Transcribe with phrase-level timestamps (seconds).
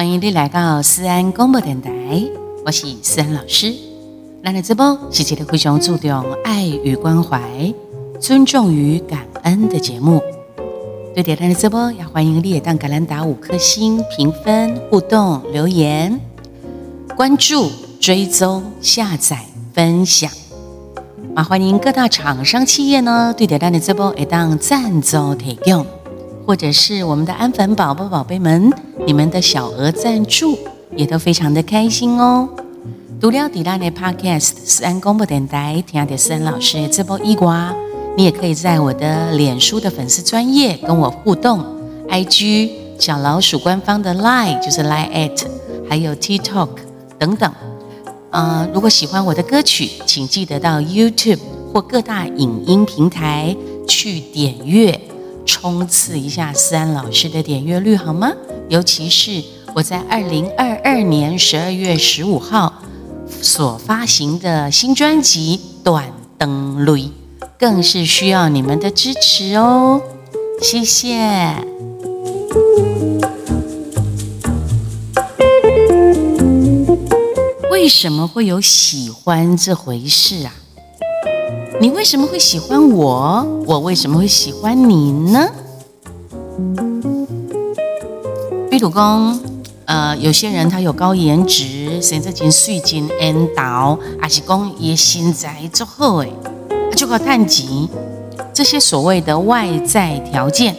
[0.00, 1.90] 欢迎你来到思安广播电台，
[2.64, 3.74] 我是思安老师。
[4.42, 7.38] 咱的直播是一个非常注重爱与关怀、
[8.18, 10.22] 尊重与感恩的节目。
[11.14, 16.18] 对点赞的直播，也欢迎你也当橄榄打五颗星评分、互动留言、
[17.14, 19.44] 关注、追踪、下载、
[19.74, 20.30] 分享。
[21.34, 25.84] 啊，欢迎各大厂商企业呢，对点赞的直播也当赞助提供。
[26.50, 28.72] 或者是我们的安粉宝宝、宝贝们，
[29.06, 30.58] 你们的小额赞助
[30.96, 32.48] 也都非常的开心哦。
[33.20, 37.72] 读了迪拉的 Podcast 思安公布电台，听的思安老师直播一瓜，
[38.16, 41.64] 你也可以在我的脸书的粉丝专业跟我互动
[42.08, 45.46] ，IG 小老鼠官方的 Line 就是 Line at，
[45.88, 46.70] 还有 TikTok
[47.16, 47.52] 等等。
[48.30, 51.38] 呃，如果喜欢我的歌曲，请记得到 YouTube
[51.72, 53.56] 或各大影音平台
[53.86, 55.00] 去点阅。
[55.50, 58.30] 冲刺一下思安老师的点阅率好吗？
[58.68, 59.42] 尤其是
[59.74, 62.72] 我在二零二二年十二月十五号
[63.42, 66.96] 所发行的新专辑《短灯录》，
[67.58, 70.00] 更是需要你们的支持哦！
[70.62, 71.18] 谢谢。
[77.72, 80.54] 为什么会有喜欢这回事啊？
[81.80, 83.42] 你为什么会喜欢我？
[83.66, 85.48] 我为什么会喜欢你呢？
[88.70, 89.40] 比如讲，
[89.86, 96.30] 呃，有些人他有高颜值，甚至经税金引导，还是讲也心在足好诶，
[96.94, 97.66] 就靠探钱，
[98.52, 100.76] 这些所谓的外在条件。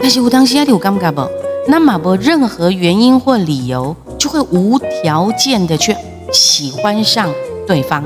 [0.00, 1.28] 但是我当时你有感觉不？
[1.66, 5.96] 那么不任何原因或理由，就会无条件的去
[6.32, 7.28] 喜欢上
[7.66, 8.04] 对方。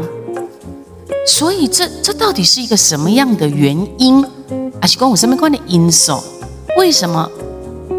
[1.27, 4.25] 所以，这这到底是一个什么样的原因？
[4.81, 6.19] 还是跟我身边关的因素？
[6.77, 7.29] 为什么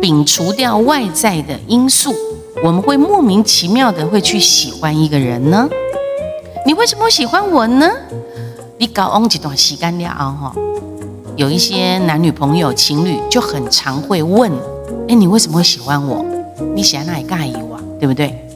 [0.02, 2.14] 摒除掉外在的因素，
[2.64, 5.68] 我们会莫名其妙的会去喜欢一个人呢？
[6.66, 7.90] 你为什么会喜欢我呢？
[8.78, 10.54] 你搞翁几段洗干了哈，
[11.36, 14.52] 有一些男女朋友、情侣就很常会问：
[15.08, 16.24] 哎，你为什么会喜欢我？
[16.76, 17.80] 你喜欢哪里介意我？
[18.00, 18.48] 对不对？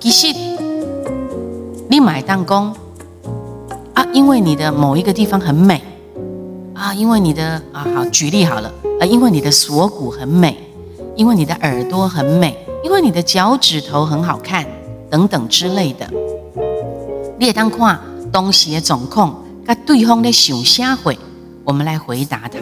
[0.00, 0.26] 其实
[1.88, 2.74] 你买当工。
[4.14, 5.82] 因为你的某一个地方很美
[6.72, 10.56] 啊，因为你的啊好举例好了啊，因为你的锁骨很美，
[11.16, 14.64] 因为你的耳朵很美，因为你的脚趾头很好看
[15.10, 16.08] 等等之类的。
[17.40, 17.98] 列当看
[18.32, 19.34] 东西的总控，
[19.66, 21.18] 跟对方的想瞎回，
[21.64, 22.60] 我们来回答他。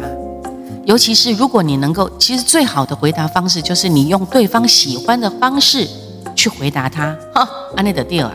[0.87, 5.87] 尤其是如果你能够，其实最好的回答方式就是你用对方喜欢的方式
[6.35, 7.15] 去回答他。
[7.35, 7.47] 哈，
[7.77, 8.35] 安内的调啊，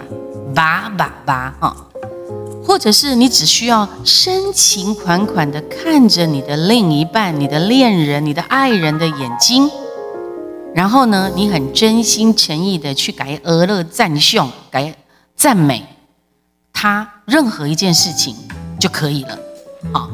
[0.53, 1.75] 叭叭叭哈。
[2.67, 9.71] 或者是你只需要深情款款的看着你的另一半、你的恋人、你的爱人的眼睛，
[10.75, 14.93] 然后呢，你很真心诚意的去改俄勒赞颂、改
[15.33, 15.85] 赞美
[16.73, 18.35] 他任何一件事情
[18.77, 19.39] 就可以了。
[19.93, 20.09] 好，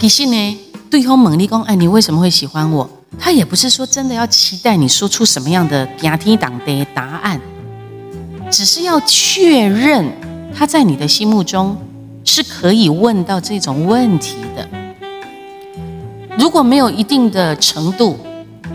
[0.00, 0.58] 其实呢，
[0.90, 2.88] 对方猛力公，哎，你为什么会喜欢我？
[3.18, 7.38] 他也不是说真的要期待你说出什么样的压天党的答案，
[8.50, 10.10] 只是要确认。
[10.58, 11.76] 他在你的心目中
[12.24, 14.66] 是可以问到这种问题的。
[16.38, 18.16] 如果没有一定的程度，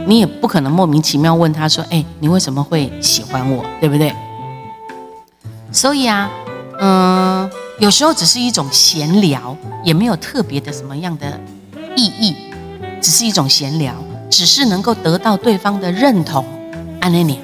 [0.06, 3.66] 你也不可能莫名其妙问他说：“哎，你为什么会喜欢我？
[3.80, 4.14] 对不对？”
[5.74, 6.30] 所以啊，
[6.80, 7.50] 嗯，
[7.80, 11.40] 有时候只是一种闲聊，也没有特别的什么样的
[11.96, 12.36] 意义，
[13.02, 13.96] 只是一种闲聊，
[14.30, 16.46] 只是能够得到对方的认同。
[17.00, 17.40] 安妮妮。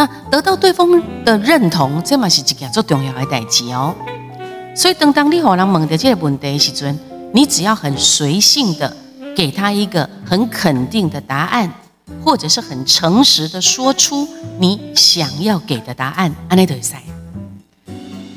[0.00, 0.88] 那得到对方
[1.26, 3.94] 的认同，这嘛是一件最重要的代志哦。
[4.74, 6.98] 所以，当当你和人问的这个问题的时阵，
[7.34, 8.96] 你只要很随性的
[9.36, 11.70] 给他一个很肯定的答案，
[12.24, 14.26] 或者是很诚实的说出
[14.58, 16.96] 你想要给的答案，安内得塞。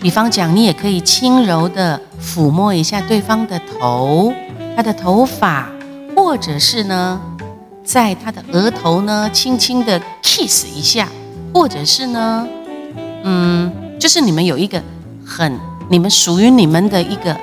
[0.01, 4.33] 比方讲，你也可以轻柔的抚摸一下对方的头，
[4.75, 5.71] 他的头发，
[6.13, 7.21] 或者是呢，
[7.85, 11.07] 在他的额头呢，轻轻的 kiss 一下。
[11.53, 12.47] 或者是呢，
[13.23, 14.81] 嗯，就是你们有一个
[15.25, 17.37] 很你们属于你们的一个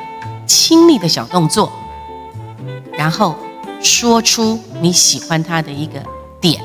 [0.47, 1.71] 亲密的小动作，
[2.93, 3.37] 然后
[3.81, 6.03] 说出你喜欢他的一个
[6.41, 6.61] 点，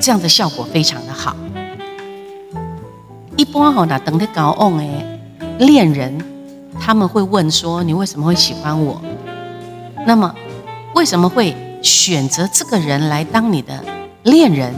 [0.00, 1.36] 这样的效果非常的好。
[3.36, 5.20] 一般哈那等的高昂诶
[5.58, 6.18] 恋人，
[6.80, 9.00] 他们会问说你为什么会喜欢我？
[10.04, 10.34] 那么
[10.94, 13.84] 为什么会选择这个人来当你的
[14.24, 14.74] 恋人？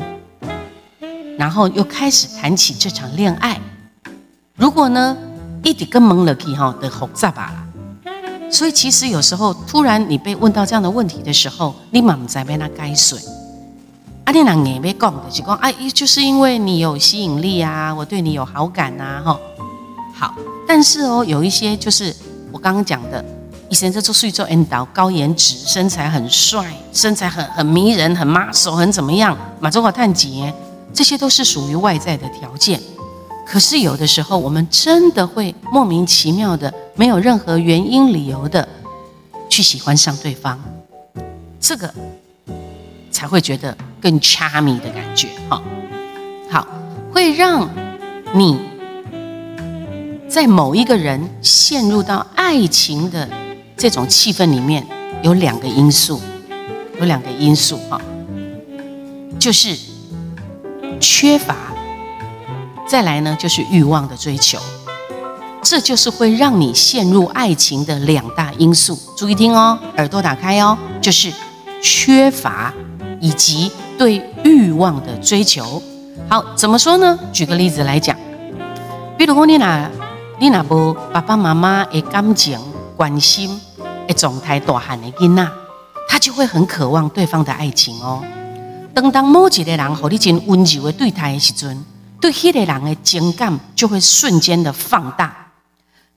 [1.39, 3.61] 然后又开始谈起这场恋爱。
[4.57, 5.17] 如果呢，
[5.63, 8.51] 一点跟蒙了去哈的复杂吧了。
[8.51, 13.17] 所以其实有时候突然你被问到这样的问题的时候，你满在被他该水。
[14.25, 19.39] 阿你人也没讲的，就讲哎，就是因为你有吸引力啊，我对你有好感呐，哈。
[20.13, 20.35] 好，
[20.67, 22.13] 但是哦，有一些就是
[22.51, 23.25] 我刚刚讲的，
[23.69, 30.53] 以前在做睡做 N 导，高颜值，身材很帅，身材很很迷人，很 muscle，很怎么样，马中华探姐，
[30.93, 32.81] 这些都是属于外在的条件。
[33.47, 38.69] 可是有的时候，我们真的会莫名其妙的，没有任何原因理由的
[39.49, 40.59] 去喜欢上对方，
[41.59, 41.93] 这个
[43.11, 45.63] 才会觉得更 charming 的感觉哈。
[46.51, 46.67] 好，
[47.11, 47.71] 会让
[48.35, 48.59] 你
[50.29, 53.27] 在某一个人陷入到爱情的
[53.79, 54.87] 这种气氛里面，
[55.23, 56.21] 有两个因素，
[57.01, 57.99] 有两个因素哈，
[59.39, 59.75] 就是
[61.01, 61.55] 缺乏。
[62.87, 64.59] 再来呢，就是欲望的追求，
[65.63, 68.99] 这就是会让你陷入爱情的两大因素。
[69.17, 71.31] 注意听哦，耳朵打开哦，就是
[71.83, 72.73] 缺乏
[73.21, 75.83] 以及对欲望的追求。
[76.31, 77.19] 好，怎么说呢？
[77.31, 78.17] 举个例子来讲，
[79.19, 79.91] 比如说你那，
[80.39, 82.59] 你那无爸爸妈妈的感情、
[82.97, 83.61] 关心
[84.07, 85.47] 的状态大汉的囡仔，
[86.09, 88.25] 他就会很渴望对方的爱情哦。
[89.01, 91.85] 当当某一个人和你真温柔的对待的时阵。
[92.21, 95.53] 对迄个人的情感就会瞬间的放大。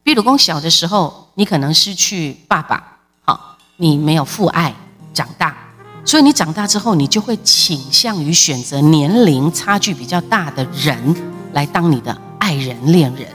[0.01, 2.83] 比如讲，小的时候你可能失去爸爸，
[3.23, 4.73] 好，你没有父爱
[5.13, 5.55] 长大，
[6.03, 11.15] 所以你长大之后，你就会倾向于选择年龄差距比较大的人
[11.53, 13.27] 来当你的爱人、恋人。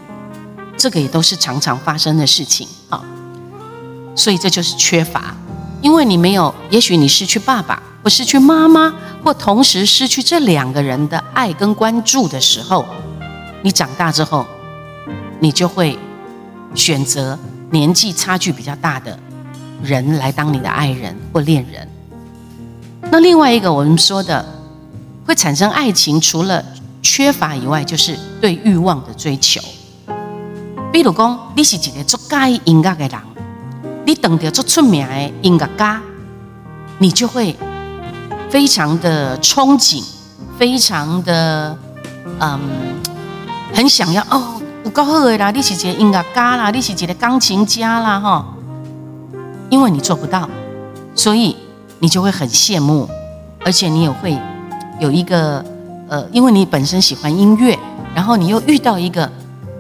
[0.77, 3.05] 这个也都是常常发生的事情，好，
[4.17, 5.37] 所以这就是缺乏，
[5.83, 7.83] 因为你没有，也许你失去爸爸。
[8.05, 8.95] 或失去妈妈，
[9.25, 12.87] 或同时失去这两个人的爱跟关注的时候，
[13.63, 14.47] 你长大之后，
[15.41, 15.99] 你就会
[16.73, 17.37] 选择
[17.73, 19.19] 年纪差距比较大的
[19.83, 21.89] 人来当你的爱人或恋人。
[23.11, 24.47] 那另外一个我们说的
[25.27, 26.65] 会产生爱情，除了
[27.03, 29.61] 缺乏以外，就是对欲望的追求。
[30.93, 33.21] 比如讲，你是一个做介音乐的人，
[34.07, 36.01] 你等着做出名的音乐家，
[36.99, 37.55] 你就会。
[38.49, 40.03] 非常的憧憬，
[40.57, 41.77] 非常的
[42.39, 42.61] 嗯，
[43.75, 45.51] 很想要哦，有够好的啦！
[45.51, 48.47] 你是一个音乐家啦，你是一个钢琴家啦，哈。
[49.69, 50.49] 因为你做不到，
[51.15, 51.57] 所以
[51.99, 53.09] 你就会很羡慕，
[53.65, 54.39] 而且你也会
[55.01, 55.63] 有一个
[56.09, 57.77] 呃，因为你本身喜欢音乐，
[58.15, 59.31] 然后你又遇到一个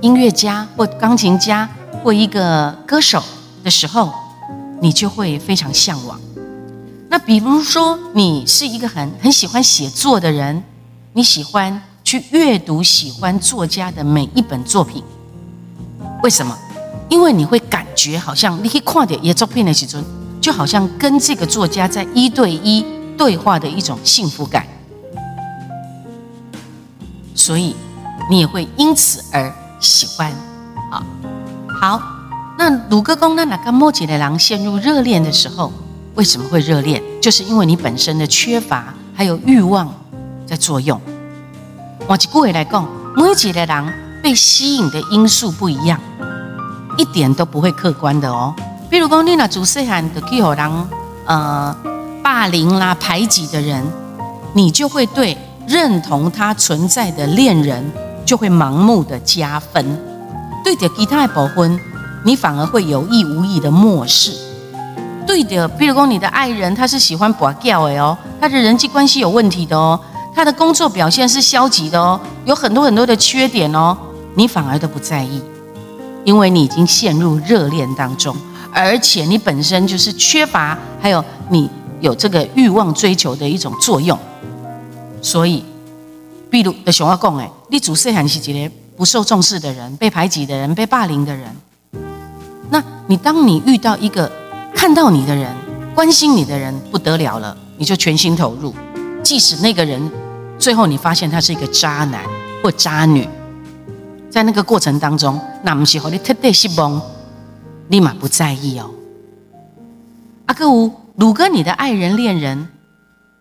[0.00, 1.66] 音乐家或钢琴家
[2.02, 3.22] 或一个歌手
[3.66, 4.12] 的时候，
[4.80, 6.20] 你就会非常向往。
[7.08, 10.62] 那比如说，你是一个很很喜欢写作的人，
[11.14, 15.02] 你喜欢去阅读喜欢作家的每一本作品，
[16.22, 16.56] 为什么？
[17.08, 20.02] 因为你会感觉好像你可以看点也作品的时候，
[20.40, 22.86] 就好像跟这个作家在一对一
[23.18, 24.64] 对话的一种幸福感，
[27.34, 27.74] 所以
[28.30, 30.32] 你也会因此而喜欢。
[30.92, 31.04] 啊，
[31.80, 32.00] 好，
[32.58, 35.70] 那鲁哥公那哪个莫吉的狼陷入热恋的时候？
[36.14, 37.02] 为什么会热恋？
[37.20, 39.92] 就是因为你本身的缺乏，还有欲望
[40.46, 40.98] 在作用。
[42.06, 46.00] 我举个例来讲，每一个人被吸引的因素不一样，
[46.96, 48.54] 一点都不会客观的哦。
[48.88, 50.88] 比如讲，你那主细汉的去互人
[51.26, 51.76] 呃
[52.22, 53.84] 霸凌啦、排挤的人，
[54.54, 55.36] 你就会对
[55.68, 57.84] 认同他存在的恋人
[58.24, 59.84] 就会盲目的加分；
[60.64, 61.78] 对着其他的部分，
[62.26, 64.32] 你反而会有意无意的漠视。
[65.24, 69.98] 对的，比如说你的爱人，他是喜欢拔掉的哦，他的人际关系有问题的哦，
[70.34, 73.96] 他的工作表现是消极的哦，有很多很多的缺点哦，
[74.34, 75.40] 你反而都不在意，
[76.24, 78.36] 因为你已经陷入热恋当中，
[78.72, 84.18] 而且你本身就是缺乏，还有你有这个欲望追求的一种作用，
[85.22, 85.64] 所以，
[86.50, 91.44] 比如的熊要讲哎，你主事还是一个不受重视的人，被排挤的人，被霸凌的人，
[93.06, 94.30] 你当你遇到一个。
[94.78, 95.50] 看到你的人，
[95.94, 98.74] 关心你的人不得了了，你就全心投入。
[99.22, 100.12] 即使那个人
[100.58, 102.22] 最后你发现他是一个渣男
[102.62, 103.26] 或渣女，
[104.28, 107.00] 在那个过程当中，那不是和你特别失望，
[107.88, 108.90] 立马不在意哦。
[110.44, 112.68] 阿哥五，鲁哥，你的爱人恋人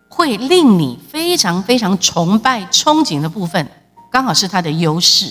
[0.08, 3.68] 会令你非常非常崇拜憧憬的部分，
[4.10, 5.30] 刚好是他的优势，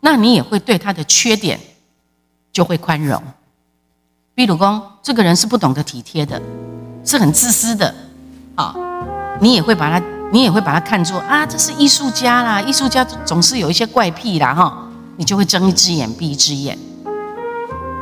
[0.00, 1.58] 那你也会对他的缺点
[2.52, 3.20] 就会宽容。
[4.34, 6.40] 比如公，这个人是不懂得体贴的，
[7.04, 7.94] 是很自私的，
[8.54, 8.74] 啊，
[9.40, 16.78] 你也会把他，你也会把他看作啊，这是艺术家啦，艺术家总是有一些怪癖啦，哈，你就会睁一只眼闭一只眼。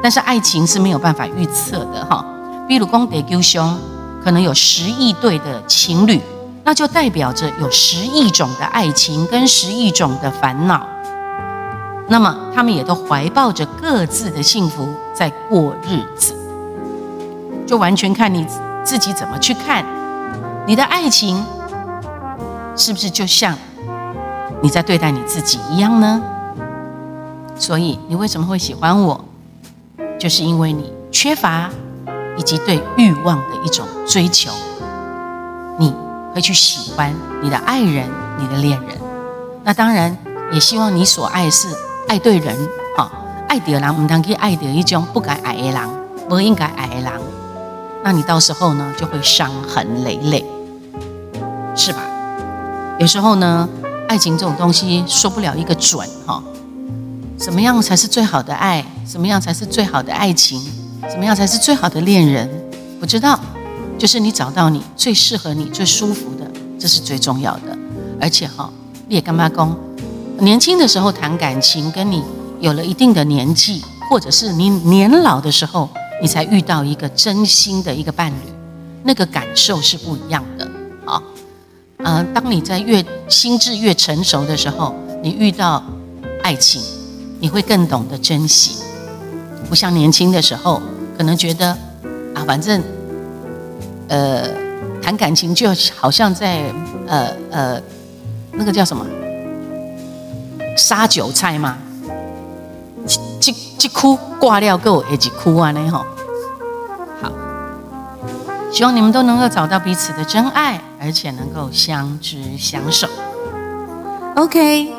[0.03, 2.25] 但是爱情是没有办法预测的，哈。
[2.69, 3.77] 比如说，地球兄
[4.23, 6.21] 可能有十亿对的情侣，
[6.63, 10.87] 那就代表着有十亿种的爱情跟十亿种的烦恼。
[12.11, 16.35] 那么他们也都怀抱着各自的幸福在过日子，
[17.65, 18.45] 就完全看你
[18.83, 19.85] 自己怎么去看
[20.67, 21.47] 你的爱情，
[22.75, 23.57] 是不是就像
[24.61, 26.21] 你在对待你自己一样呢？
[27.55, 29.25] 所以你为什么会喜欢我？
[30.19, 31.71] 就是因为你缺乏
[32.37, 34.51] 以及对欲望的一种追求，
[35.79, 35.95] 你
[36.35, 38.99] 会去喜欢你的爱人、你的恋人。
[39.63, 40.17] 那当然
[40.51, 41.69] 也希望你所爱是。
[42.11, 42.57] 爱对人，
[42.97, 43.09] 哈，
[43.49, 45.81] 爱的人唔当去爱的一种不该爱的人，
[46.29, 47.13] 不应该爱的人，
[48.03, 50.45] 那你到时候呢就会伤痕累累，
[51.77, 52.01] 是吧？
[52.99, 53.69] 有时候呢，
[54.09, 56.43] 爱情这种东西说不了一个准，哈，
[57.39, 58.85] 什么样才是最好的爱？
[59.07, 60.61] 什么样才是最好的爱情？
[61.09, 62.51] 什么样才是最好的恋人？
[62.99, 63.39] 不知道，
[63.97, 67.79] 就是你找到你最适合你、最舒服的，这是最重要的。
[68.21, 68.69] 而且哈，
[69.07, 69.77] 你也干嘛讲？
[70.41, 72.23] 年轻的时候谈感情，跟你
[72.61, 75.89] 有了一定的年纪，或者是你年老的时候，
[76.23, 78.53] 你才遇到一个真心的一个伴侣，
[79.05, 80.71] 那个感受是不一样的。
[81.05, 81.23] 啊，
[81.99, 85.83] 呃，当你在越心智越成熟的时候，你遇到
[86.43, 86.81] 爱情，
[87.39, 88.77] 你会更懂得珍惜，
[89.69, 90.81] 不像年轻的时候，
[91.19, 91.69] 可能觉得
[92.35, 92.83] 啊，反正，
[94.09, 94.49] 呃，
[95.03, 96.65] 谈感情就好像在
[97.07, 97.83] 呃呃，
[98.53, 99.05] 那个叫什么？
[100.77, 101.77] 杀韭菜吗？
[103.41, 105.71] 这这哭挂掉够，一直哭啊！
[105.71, 106.05] 呢吼，
[107.23, 107.33] 好，
[108.71, 113.09] 希望你们都能够找到彼此的真爱，而且能够相知相守。
[114.37, 114.93] OK，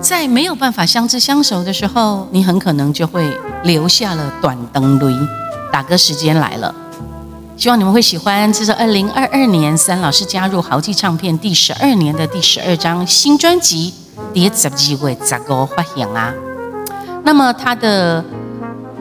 [0.00, 5.14] 在没有办法相知相守的时候，你很可能就会留下了短灯驴。
[5.72, 6.74] 打歌时间来了，
[7.56, 8.50] 希望你们会喜欢。
[8.52, 13.92] 这是二零二二年三老师加入豪记唱片第十二年的第十二张新专辑。
[14.32, 16.32] 第十二位咋个发行啊？
[17.24, 18.24] 那么他的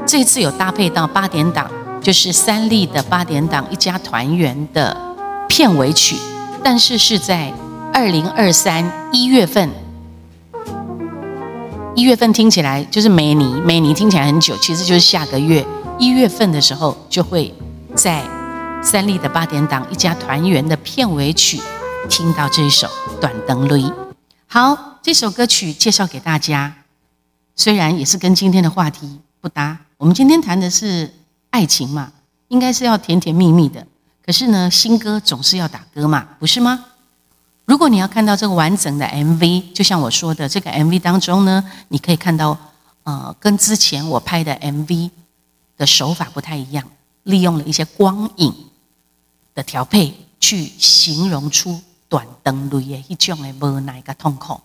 [0.05, 1.69] 这次有搭配到八点档，
[2.01, 4.95] 就是三立的八点档一家团圆的
[5.47, 6.15] 片尾曲，
[6.63, 7.53] 但是是在
[7.93, 9.69] 二零二三一月份。
[11.95, 15.65] 一月份听起来就是美尼，美尼听起来很久，其实就是下个月
[15.97, 17.51] 一月份的时候就会
[17.95, 18.21] 在
[18.83, 21.59] 三立的八点档一家团圆的片尾曲
[22.07, 22.87] 听到这一首
[23.19, 23.81] 《短灯泪》。
[24.45, 26.83] 好，这首歌曲介绍给大家，
[27.55, 29.79] 虽然也是跟今天的话题不搭。
[29.95, 31.09] 我们今天谈的是
[31.49, 32.11] 爱情嘛，
[32.49, 33.87] 应该是要甜甜蜜蜜的。
[34.21, 36.83] 可是呢，新歌总是要打歌嘛，不是吗？
[37.63, 42.59] 如果你要看到这个完整的 MV，就像我说的，这个 MV 当中呢，你可以看到，
[43.03, 45.09] 呃，跟之前我拍的 MV
[45.77, 46.83] 的手法不太一样，
[47.23, 48.53] 利用了一些光影
[49.55, 51.79] 的调配，去形容出。
[52.09, 54.57] 短灯类的一种的无奈个痛苦。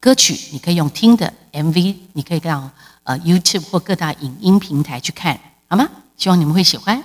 [0.00, 2.70] 歌曲你可以用听的，MV 你可以到
[3.02, 5.38] 呃 YouTube 或各大影音平台去看，
[5.68, 5.88] 好吗？
[6.16, 7.02] 希望你们会喜欢。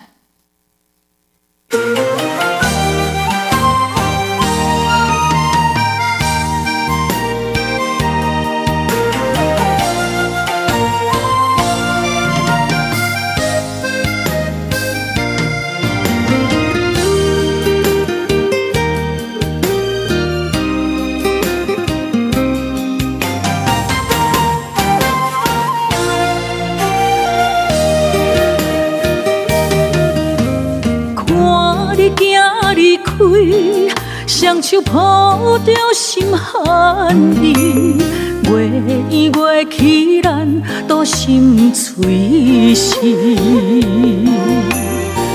[34.54, 37.98] 双手抱着心寒意，
[38.44, 43.00] 月圆月起，咱都心碎死。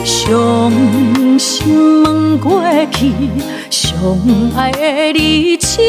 [0.04, 0.72] 伤
[1.36, 3.12] 心问过去，
[3.70, 3.92] 相
[4.56, 5.82] 爱的日子，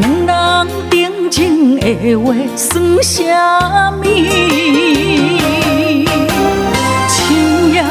[0.00, 4.02] 两人定情的话算啥物？
[7.08, 7.84] 深夜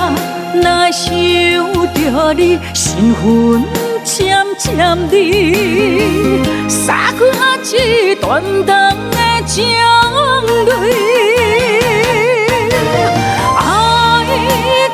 [0.56, 1.16] 若想
[1.94, 2.60] 着你。
[3.00, 3.64] 缘分
[4.04, 4.68] 渐渐
[5.12, 5.16] 离，
[6.68, 7.22] 洒开
[7.72, 9.56] 一段段的情
[10.66, 10.72] 泪。
[13.56, 13.62] 爱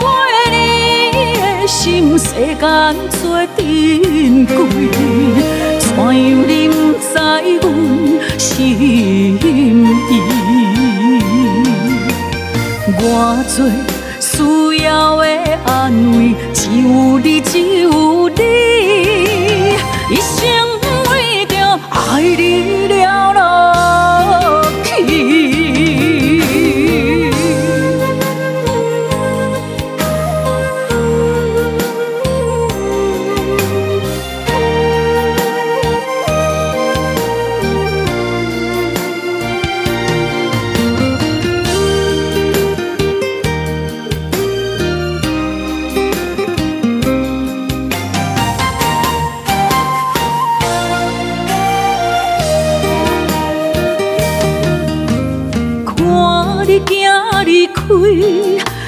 [0.01, 0.03] 过
[0.51, 0.53] 你
[1.39, 2.25] 的心，世
[2.59, 2.61] 间
[3.09, 3.21] 最
[3.55, 4.51] 珍贵，
[5.79, 6.11] 怎样
[6.45, 7.07] 你不知
[7.61, 7.63] 阮
[8.37, 9.39] 心意？
[13.05, 13.05] 我
[13.47, 13.55] 最
[14.19, 14.27] 需
[14.83, 15.23] 要的
[15.65, 15.71] 安
[16.17, 16.35] 慰。
[16.53, 17.89] 只有你，只有
[57.67, 57.83] 开，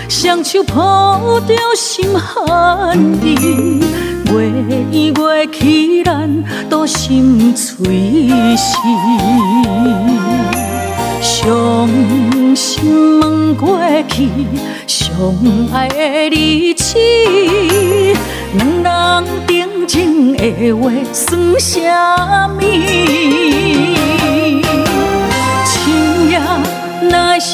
[0.10, 3.80] 双手抱着心寒意，
[4.32, 4.50] 月
[4.92, 8.78] 圆月起咱都心碎死。
[11.22, 11.90] 伤
[12.56, 14.30] 心问过去，
[14.88, 15.12] 相
[15.74, 16.98] 爱的日子，
[18.54, 21.80] 两人定情的话算什
[22.50, 22.62] 么？
[27.10, 27.54] 若想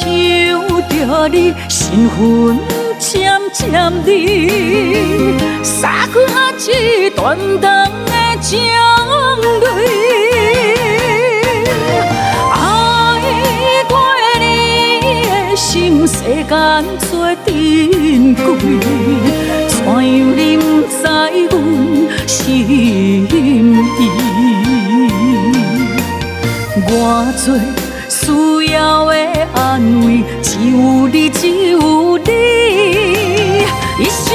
[0.88, 2.18] 着你，心魂
[2.98, 3.62] 渐渐
[4.06, 6.16] 离，洒开
[6.58, 8.50] 一段段的情
[9.60, 9.64] 泪。
[15.54, 16.50] 心世间
[16.98, 17.10] 最
[17.44, 18.40] 珍贵，
[19.68, 19.96] 怎样
[20.36, 20.92] 你不知
[21.50, 21.52] 阮
[22.26, 23.26] 心意？
[26.84, 26.94] 我
[27.36, 27.44] 最
[28.24, 29.14] 需要的
[29.54, 32.30] 安慰，只有你，只有你，
[33.98, 34.28] 一生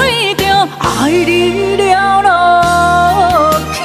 [0.00, 0.42] 为着
[0.80, 3.78] 爱你了落去。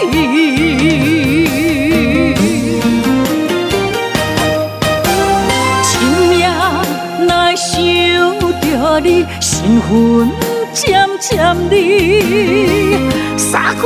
[5.83, 5.93] 深
[6.39, 6.41] 夜
[7.27, 7.69] 来想
[8.61, 9.87] 着你心魂
[10.73, 13.81] 渐渐离，洒开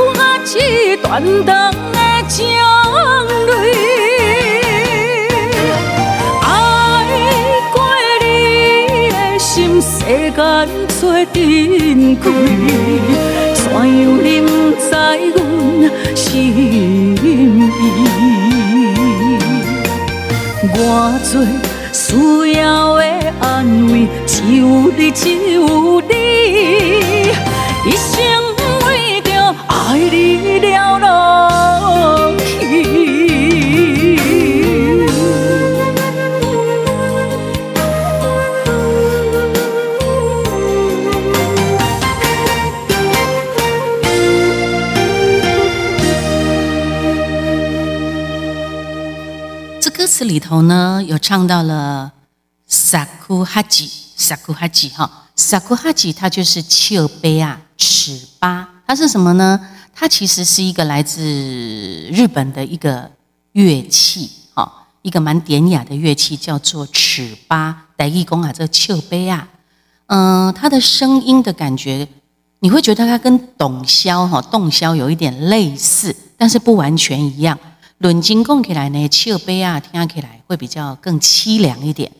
[0.58, 2.46] 一段段的情
[3.46, 4.01] 泪。
[10.04, 12.24] 世间最珍贵。
[13.54, 13.82] 怎样
[14.22, 14.48] 你不
[14.78, 14.84] 知
[15.34, 15.36] 阮
[16.16, 17.26] 心意？
[20.74, 20.76] 我
[21.24, 21.30] 最
[21.92, 22.00] 需
[22.58, 22.60] 要
[22.96, 23.02] 的。
[23.40, 23.92] 安慰，
[24.26, 24.62] 只有
[24.96, 25.22] 你，只
[25.52, 26.14] 有你，
[27.86, 28.12] 一生
[28.86, 29.30] 为着
[29.66, 30.60] 爱你。
[30.60, 31.06] 了落
[50.42, 52.12] 头呢，有唱到了。
[52.74, 59.60] 萨库哈吉，萨库哈吉，哈，萨库哈吉，它就是丘杯啊，尺八，它是什么呢？
[59.94, 61.20] 它其实是一个来自
[62.10, 63.10] 日本的一个
[63.52, 67.84] 乐器，哈，一个蛮典雅的乐器，叫做尺八。
[67.94, 69.46] 戴义公啊，这个丘杯啊，
[70.06, 72.08] 嗯，它的声音的感觉，
[72.60, 77.58] 你会觉得它跟董箫哈，洞箫有一点类似，但是不完全一样。
[78.02, 82.10] 论斤供起来呢，丘杯啊，听起来会比较更凄凉一点。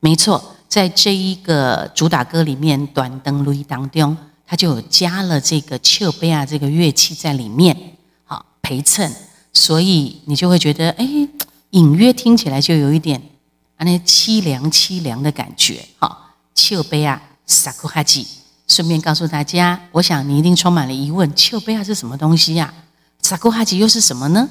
[0.00, 7.76] 没错，在这一个主打歌里面，《短灯路》当中，它就有加了这个丘贝亚这个乐器在里面，
[8.24, 9.14] 好陪衬，
[9.52, 11.06] 所以你就会觉得，哎，
[11.72, 13.20] 隐约听起来就有一点
[13.76, 15.84] 啊那凄凉凄凉的感觉。
[15.98, 18.26] 好，丘贝亚萨库哈吉，
[18.66, 22.72] 顺便告诉大家，我想你一定充满了疑问，丘贝亚是什么东西呀？
[23.20, 24.48] 萨库哈吉又是什么呢？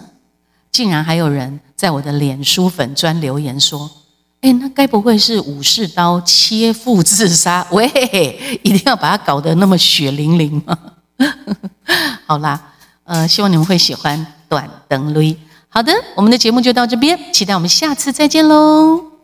[0.78, 3.90] 竟然还有人在我的脸书粉专留言说。
[4.42, 7.66] 哎，那该不会是武士刀切腹自杀？
[7.72, 7.90] 喂，
[8.62, 10.78] 一定要把它搞得那么血淋淋吗？
[12.28, 12.62] 好啦，
[13.06, 15.36] 呃，希望你们会喜欢短灯雷。
[15.68, 19.17] 好的，我们的节目就到这边，期待我们下次再见喽。